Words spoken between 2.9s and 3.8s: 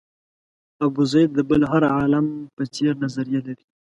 نظریې لرلې.